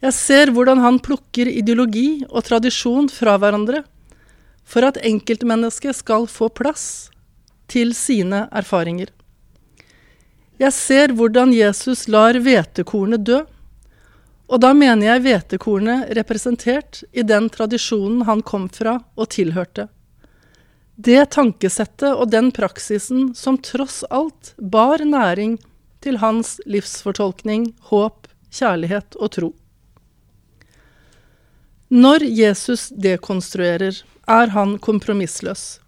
Jeg 0.00 0.14
ser 0.14 0.52
hvordan 0.54 0.80
han 0.80 1.00
plukker 1.02 1.50
ideologi 1.50 2.22
og 2.30 2.46
tradisjon 2.48 3.10
fra 3.12 3.36
hverandre 3.36 3.82
for 4.68 4.86
at 4.86 5.00
enkeltmennesket 5.04 6.00
skal 6.00 6.26
få 6.30 6.48
plass 6.54 7.10
til 7.68 7.92
sine 7.96 8.46
erfaringer. 8.54 9.10
Jeg 10.58 10.74
ser 10.74 11.14
hvordan 11.14 11.52
Jesus 11.54 12.06
lar 12.10 12.38
hvetekornet 12.42 13.26
dø, 13.26 13.42
og 14.48 14.62
da 14.64 14.72
mener 14.72 15.04
jeg 15.10 15.24
hvetekornet 15.26 16.08
representert 16.16 17.02
i 17.12 17.24
den 17.26 17.50
tradisjonen 17.52 18.24
han 18.28 18.40
kom 18.42 18.68
fra 18.72 18.96
og 19.14 19.28
tilhørte. 19.34 19.88
Det 20.96 21.20
tankesettet 21.36 22.10
og 22.10 22.30
den 22.32 22.48
praksisen 22.54 23.28
som 23.36 23.60
tross 23.62 24.00
alt 24.10 24.54
bar 24.58 25.04
næring 25.04 25.58
til 26.02 26.18
hans 26.22 26.56
livsfortolkning, 26.66 27.68
håp, 27.92 28.26
kjærlighet 28.50 29.18
og 29.20 29.32
tro. 29.36 29.50
Når 31.88 32.24
Jesus 32.24 32.88
dekonstruerer, 32.90 34.00
er 34.28 34.50
han 34.52 34.74
kompromissløs. 34.84 35.78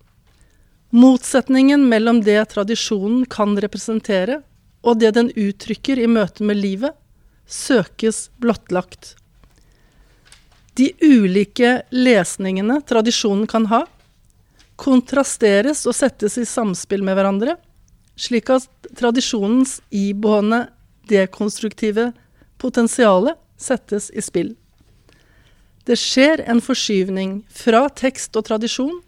Motsetningen 0.90 1.88
mellom 1.88 2.22
det 2.24 2.40
tradisjonen 2.54 3.26
kan 3.30 3.58
representere, 3.60 4.40
og 4.80 5.00
det 5.00 5.12
den 5.18 5.28
uttrykker 5.36 6.00
i 6.00 6.08
møte 6.08 6.46
med 6.46 6.56
livet, 6.56 6.96
søkes 7.50 8.28
blottlagt. 8.40 9.16
De 10.78 10.92
ulike 11.02 11.80
lesningene 11.92 12.78
tradisjonen 12.86 13.48
kan 13.50 13.66
ha, 13.72 13.82
kontrasteres 14.80 15.82
og 15.90 15.96
settes 15.98 16.38
i 16.40 16.46
samspill 16.48 17.02
med 17.04 17.18
hverandre, 17.18 17.58
slik 18.20 18.48
at 18.54 18.68
tradisjonens 18.96 19.80
iboende 19.92 20.68
dekonstruktive 21.10 22.10
potensiale 22.60 23.34
settes 23.60 24.08
i 24.14 24.24
spill. 24.24 24.54
Det 25.84 25.96
skjer 25.98 26.44
en 26.48 26.60
forskyvning 26.62 27.40
fra 27.50 27.86
tekst 27.96 28.36
og 28.38 28.46
tradisjon 28.48 29.00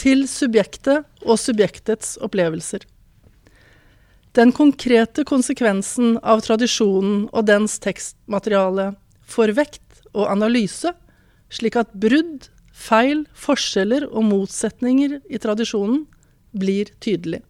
til 0.00 0.26
subjektet 0.30 1.06
og 1.24 1.38
subjektets 1.40 2.16
opplevelser. 2.22 2.84
Den 4.38 4.52
konkrete 4.54 5.24
konsekvensen 5.26 6.14
av 6.22 6.44
tradisjonen 6.46 7.24
og 7.34 7.48
dens 7.48 7.80
tekstmateriale 7.82 8.92
får 9.26 9.54
vekt 9.58 10.02
og 10.12 10.28
analyse, 10.30 10.92
slik 11.50 11.78
at 11.80 11.90
brudd 11.98 12.46
feil, 12.70 13.24
forskjeller 13.34 14.06
og 14.08 14.28
motsetninger 14.28 15.18
i 15.26 15.40
tradisjonen 15.42 16.04
blir 16.56 16.92
tydelig. 17.02 17.42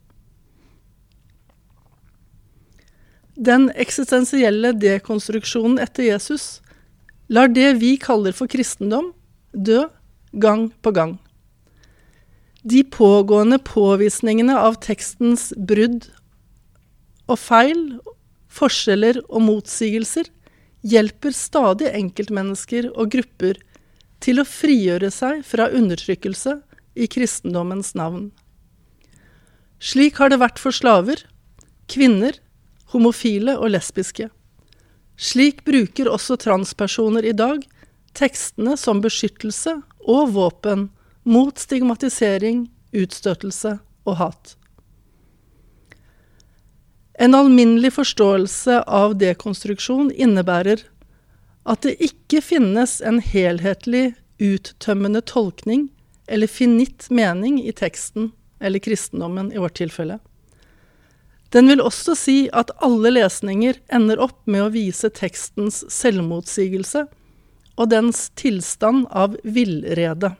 Den 3.40 3.70
eksistensielle 3.80 4.72
dekonstruksjonen 4.76 5.78
etter 5.80 6.08
Jesus 6.08 6.60
lar 7.32 7.48
det 7.48 7.74
vi 7.80 7.94
kaller 8.00 8.34
for 8.36 8.50
kristendom, 8.50 9.12
dø 9.52 9.84
gang 10.32 10.68
på 10.82 10.92
gang. 10.96 11.18
De 12.64 12.82
pågående 12.84 13.56
påvisningene 13.64 14.58
av 14.60 14.76
tekstens 14.84 15.48
brudd 15.56 16.10
og 17.30 17.38
feil, 17.38 17.84
forskjeller 18.50 19.22
og 19.28 19.44
motsigelser 19.46 20.28
hjelper 20.86 21.34
stadig 21.36 21.90
enkeltmennesker 21.94 22.90
og 22.94 23.12
grupper 23.14 23.60
til 24.24 24.40
å 24.40 24.48
frigjøre 24.48 25.10
seg 25.14 25.44
fra 25.46 25.68
undertrykkelse 25.70 26.58
i 27.00 27.08
kristendommens 27.10 27.94
navn. 27.96 28.30
Slik 29.80 30.18
har 30.20 30.32
det 30.32 30.40
vært 30.42 30.60
for 30.60 30.76
slaver, 30.76 31.22
kvinner, 31.88 32.36
homofile 32.92 33.56
og 33.56 33.72
lesbiske. 33.72 34.28
Slik 35.20 35.64
bruker 35.64 36.10
også 36.10 36.36
transpersoner 36.40 37.24
i 37.28 37.36
dag 37.36 37.62
tekstene 38.16 38.76
som 38.80 39.00
beskyttelse 39.04 39.76
og 40.08 40.32
våpen 40.34 40.88
mot 41.28 41.58
stigmatisering, 41.60 42.66
utstøtelse 42.96 43.76
og 44.08 44.16
hat. 44.18 44.56
En 47.20 47.34
alminnelig 47.34 47.92
forståelse 47.92 48.78
av 48.88 49.18
dekonstruksjon 49.20 50.08
innebærer 50.16 50.86
at 51.68 51.82
det 51.84 51.98
ikke 52.00 52.40
finnes 52.40 52.94
en 53.04 53.18
helhetlig, 53.20 54.14
uttømmende 54.40 55.20
tolkning 55.28 55.90
eller 56.32 56.48
finitt 56.48 57.10
mening 57.12 57.58
i 57.60 57.74
teksten, 57.76 58.30
eller 58.56 58.80
kristendommen 58.80 59.50
i 59.52 59.60
vårt 59.60 59.76
tilfelle. 59.76 60.16
Den 61.52 61.68
vil 61.68 61.84
også 61.84 62.16
si 62.16 62.38
at 62.56 62.72
alle 62.80 63.12
lesninger 63.12 63.76
ender 63.92 64.22
opp 64.24 64.40
med 64.48 64.64
å 64.64 64.72
vise 64.72 65.12
tekstens 65.12 65.82
selvmotsigelse 65.92 67.04
og 67.76 67.92
dens 67.92 68.30
tilstand 68.40 69.10
av 69.12 69.36
villrede. 69.44 70.32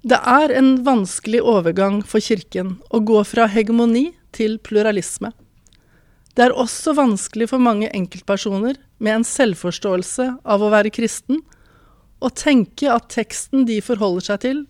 Det 0.00 0.16
er 0.16 0.48
en 0.56 0.78
vanskelig 0.80 1.42
overgang 1.44 1.98
for 2.08 2.24
Kirken 2.24 2.78
å 2.88 3.02
gå 3.04 3.20
fra 3.28 3.44
hegemoni 3.52 4.14
til 4.32 4.56
pluralisme. 4.64 5.28
Det 6.32 6.46
er 6.46 6.54
også 6.56 6.94
vanskelig 6.96 7.50
for 7.50 7.60
mange 7.60 7.90
enkeltpersoner 7.92 8.78
med 8.96 9.18
en 9.18 9.26
selvforståelse 9.28 10.30
av 10.40 10.64
å 10.64 10.70
være 10.72 10.92
kristen, 10.94 11.42
å 12.20 12.30
tenke 12.32 12.88
at 12.88 13.10
teksten 13.12 13.66
de 13.68 13.76
forholder 13.84 14.30
seg 14.30 14.40
til, 14.46 14.64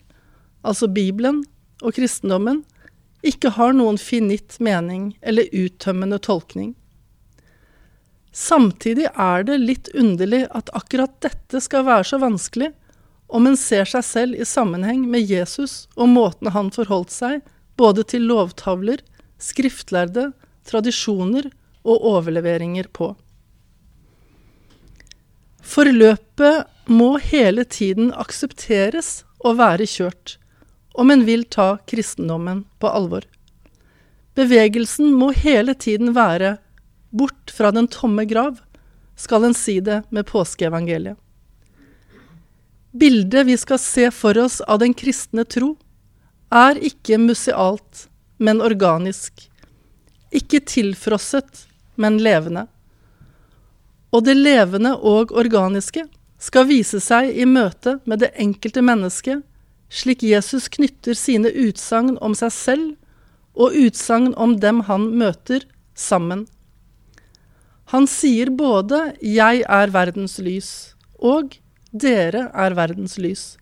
altså 0.66 0.90
Bibelen 0.90 1.45
og 1.79 1.95
kristendommen, 1.95 2.64
ikke 3.23 3.55
har 3.55 3.77
noen 3.77 4.01
finitt 4.03 4.59
mening 4.59 5.12
eller 5.23 5.47
uttømmende 5.55 6.19
tolkning. 6.27 6.75
Samtidig 8.35 9.07
er 9.14 9.47
det 9.47 9.62
litt 9.62 9.95
underlig 9.95 10.49
at 10.51 10.75
akkurat 10.75 11.14
dette 11.23 11.62
skal 11.62 11.87
være 11.87 12.09
så 12.11 12.19
vanskelig 12.23 12.73
om 13.31 13.47
en 13.47 13.57
ser 13.57 13.87
seg 13.88 14.05
selv 14.05 14.38
i 14.43 14.47
sammenheng 14.49 15.05
med 15.11 15.23
Jesus 15.31 15.87
og 15.97 16.11
måten 16.12 16.51
han 16.55 16.71
forholdt 16.75 17.14
seg 17.14 17.40
både 17.81 18.05
til 18.11 18.27
lovtavler, 18.29 19.01
skriftlærde, 19.40 20.31
tradisjoner 20.69 21.49
og 21.87 22.07
overleveringer 22.12 22.90
på. 22.93 23.14
Forløpet 25.71 26.66
må 26.90 27.14
hele 27.23 27.64
tiden 27.64 28.11
aksepteres 28.19 29.23
å 29.47 29.55
være 29.57 29.87
kjørt, 29.87 30.37
om 30.99 31.12
en 31.14 31.23
vil 31.29 31.45
ta 31.47 31.77
kristendommen 31.88 32.64
på 32.83 32.90
alvor. 32.90 33.23
Bevegelsen 34.35 35.14
må 35.14 35.31
hele 35.37 35.77
tiden 35.79 36.12
være 36.16 36.57
bort 37.14 37.55
fra 37.55 37.71
den 37.75 37.87
tomme 37.90 38.27
grav, 38.27 38.59
skal 39.16 39.47
en 39.47 39.57
si 39.57 39.79
det 39.85 40.03
med 40.11 40.27
påskeevangeliet. 40.27 41.19
Bildet 42.92 43.46
vi 43.46 43.57
skal 43.57 43.79
se 43.79 44.11
for 44.11 44.38
oss 44.38 44.61
av 44.61 44.81
den 44.83 44.94
kristne 44.94 45.44
tro, 45.46 45.76
er 46.50 46.79
ikke 46.83 47.20
musealt, 47.22 48.09
men 48.38 48.62
organisk. 48.62 49.46
Ikke 50.35 50.59
tilfrosset, 50.66 51.66
men 51.94 52.18
levende. 52.18 52.66
Og 54.11 54.24
det 54.26 54.35
levende 54.35 54.96
og 54.96 55.31
organiske 55.31 56.09
skal 56.42 56.66
vise 56.66 56.98
seg 57.05 57.31
i 57.31 57.46
møte 57.46 57.98
med 58.11 58.24
det 58.24 58.33
enkelte 58.42 58.83
mennesket, 58.83 59.44
slik 59.90 60.24
Jesus 60.26 60.66
knytter 60.72 61.14
sine 61.18 61.50
utsagn 61.50 62.16
om 62.18 62.35
seg 62.35 62.55
selv 62.55 62.90
og 63.55 63.76
utsagn 63.76 64.33
om 64.35 64.57
dem 64.62 64.87
han 64.90 65.11
møter, 65.18 65.66
sammen. 65.94 66.46
Han 67.92 68.07
sier 68.07 68.50
både 68.50 69.14
'Jeg 69.20 69.64
er 69.68 69.90
verdens 69.90 70.38
lys' 70.38 70.94
og 71.18 71.59
'Dere 71.92 72.50
er 72.55 72.76
verdens 72.79 73.18
lys'. 73.18 73.57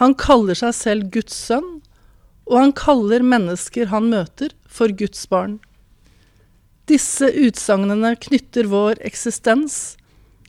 Han 0.00 0.14
kaller 0.14 0.56
seg 0.56 0.74
selv 0.76 1.10
Guds 1.12 1.36
sønn, 1.36 1.80
og 2.46 2.58
han 2.60 2.72
kaller 2.72 3.24
mennesker 3.24 3.88
han 3.92 4.10
møter, 4.12 4.52
for 4.68 4.92
Guds 4.92 5.24
barn. 5.28 5.58
Disse 6.86 7.28
utsagnene 7.32 8.12
knytter 8.20 8.68
vår 8.70 9.00
eksistens 9.08 9.96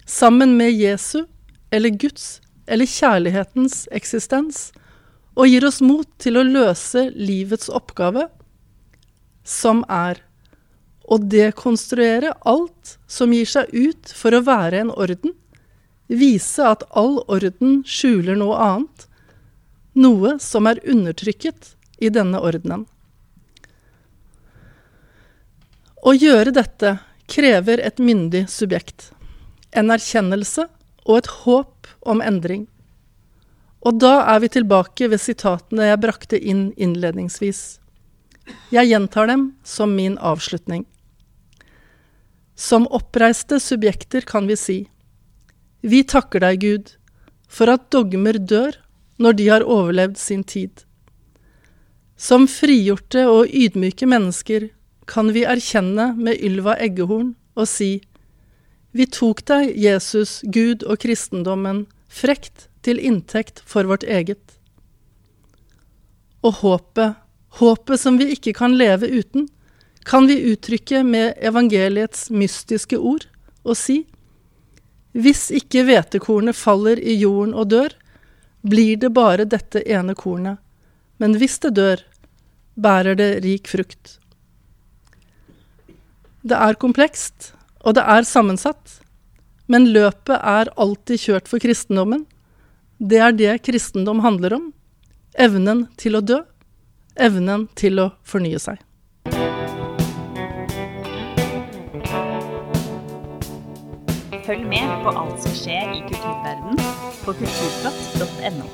sammen 0.06 0.58
med 0.60 0.76
Jesu, 0.76 1.26
eller 1.72 1.90
Guds, 1.90 2.42
eller 2.68 2.86
kjærlighetens 2.86 3.88
eksistens, 3.92 4.70
og 5.36 5.48
gir 5.48 5.66
oss 5.68 5.82
mot 5.82 6.08
til 6.22 6.38
å 6.40 6.46
løse 6.46 7.08
livets 7.16 7.72
oppgave, 7.74 8.28
som 9.44 9.84
er 9.90 10.22
å 11.08 11.18
dekonstruere 11.24 12.34
alt 12.48 12.98
som 13.08 13.32
gir 13.32 13.48
seg 13.48 13.72
ut 13.72 14.12
for 14.12 14.36
å 14.36 14.44
være 14.44 14.84
en 14.84 14.92
orden, 14.92 15.36
vise 16.08 16.64
at 16.64 16.84
all 16.90 17.20
orden 17.28 17.82
skjuler 17.86 18.38
noe 18.40 18.58
annet, 18.58 19.08
noe 19.98 20.38
som 20.40 20.68
er 20.70 20.82
undertrykket 20.88 21.74
i 21.98 22.12
denne 22.14 22.40
ordenen. 22.40 22.86
Å 26.08 26.14
gjøre 26.14 26.54
dette 26.56 26.98
krever 27.28 27.82
et 27.84 28.00
myndig 28.00 28.46
subjekt, 28.52 29.12
en 29.76 29.92
erkjennelse 29.92 30.68
og 31.08 31.18
et 31.18 31.32
håp 31.44 31.90
om 32.08 32.22
endring. 32.24 32.68
Og 33.84 34.00
da 34.02 34.22
er 34.34 34.40
vi 34.44 34.52
tilbake 34.52 35.10
ved 35.12 35.22
sitatene 35.22 35.90
jeg 35.90 36.02
brakte 36.04 36.40
inn 36.40 36.70
innledningsvis. 36.78 37.80
Jeg 38.72 38.90
gjentar 38.90 39.28
dem 39.28 39.50
som 39.68 39.96
min 39.96 40.16
avslutning. 40.18 40.86
Som 42.56 42.88
oppreiste 42.88 43.60
subjekter 43.62 44.26
kan 44.26 44.48
vi 44.50 44.58
si 44.58 44.78
Vi 45.82 46.04
takker 46.04 46.42
deg, 46.42 46.62
Gud, 46.62 46.92
for 47.48 47.70
at 47.70 47.90
dogmer 47.94 48.40
dør 48.40 48.78
når 49.22 49.38
de 49.38 49.48
har 49.50 49.66
overlevd 49.66 50.18
sin 50.18 50.44
tid. 50.44 50.84
Som 52.18 52.48
frigjorte 52.50 53.28
og 53.30 53.52
ydmyke 53.54 54.08
mennesker 54.10 54.72
kan 55.08 55.30
vi 55.36 55.46
erkjenne 55.48 56.12
med 56.18 56.42
Ylva 56.44 56.76
Eggehorn 56.82 57.36
og 57.58 57.70
si 57.70 58.00
Vi 58.98 59.06
tok 59.06 59.44
deg, 59.46 59.76
Jesus, 59.78 60.42
Gud 60.42 60.82
og 60.88 60.98
kristendommen, 61.04 61.86
frekt 62.10 62.66
til 62.82 62.98
inntekt 62.98 63.62
for 63.68 63.86
vårt 63.86 64.04
eget. 64.08 64.56
Og 66.42 66.64
håpet, 66.64 67.20
håpet 67.60 68.02
som 68.02 68.18
vi 68.18 68.32
ikke 68.34 68.56
kan 68.58 68.74
leve 68.80 69.12
uten, 69.12 69.46
kan 70.08 70.26
vi 70.26 70.40
uttrykke 70.50 71.04
med 71.04 71.38
evangeliets 71.44 72.32
mystiske 72.32 72.98
ord 72.98 73.28
og 73.68 73.78
si 73.78 74.06
Hvis 75.18 75.48
ikke 75.56 75.82
hvetekornet 75.88 76.58
faller 76.58 77.00
i 77.02 77.16
jorden 77.18 77.56
og 77.58 77.72
dør, 77.74 77.94
blir 78.62 79.00
det 79.02 79.10
bare 79.16 79.48
dette 79.50 79.82
ene 79.90 80.14
kornet, 80.18 80.60
men 81.18 81.34
hvis 81.42 81.58
det 81.64 81.74
dør, 81.80 82.04
bærer 82.78 83.18
det 83.18 83.30
rik 83.46 83.70
frukt. 83.72 84.18
Det 86.46 86.58
er 86.58 86.78
komplekst, 86.78 87.52
og 87.82 87.98
det 87.98 88.06
er 88.06 88.28
sammensatt, 88.30 89.00
men 89.68 89.90
løpet 89.96 90.38
er 90.38 90.72
alltid 90.78 91.24
kjørt 91.24 91.50
for 91.50 91.64
kristendommen. 91.64 92.28
Det 92.98 93.20
er 93.22 93.34
det 93.36 93.56
kristendom 93.66 94.22
handler 94.24 94.56
om. 94.60 94.70
Evnen 95.38 95.88
til 96.00 96.18
å 96.18 96.24
dø. 96.24 96.40
Evnen 97.18 97.68
til 97.78 98.00
å 98.02 98.12
fornye 98.26 98.62
seg. 98.62 98.80
Følg 104.48 104.64
med 104.64 104.92
på 105.04 105.12
alt 105.12 105.42
som 105.44 105.52
skjer 105.60 105.90
i 105.92 106.04
kulturverdenen 106.08 106.78
på 107.26 107.34
kulturplott.no. 107.36 108.68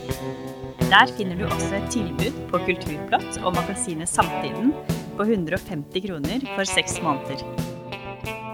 Der 0.84 1.14
finner 1.18 1.40
du 1.40 1.48
også 1.48 1.72
et 1.80 1.88
tilbud 1.96 2.38
på 2.52 2.60
Kulturplott 2.68 3.40
og 3.42 3.56
magasinet 3.56 4.12
Samtiden 4.12 4.70
på 5.18 5.26
150 5.26 6.06
kroner 6.06 6.46
for 6.54 6.70
seks 6.70 7.00
måneder. 7.02 7.42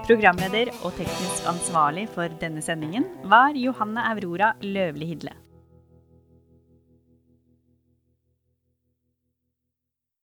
Programleder 0.07 0.71
og 0.79 0.95
teknisk 0.95 1.51
ansvarlig 1.51 2.07
for 2.15 2.31
denne 2.39 2.63
sendingen 2.63 3.11
var 3.27 3.51
Johanne 3.51 4.07
Aurora 4.13 4.53
Løvli 4.63 5.11
Hidle. 5.11 5.35